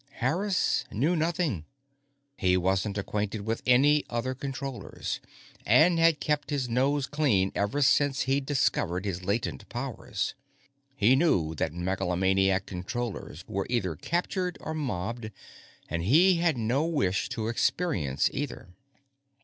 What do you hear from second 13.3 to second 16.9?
were either captured or mobbed, and he had no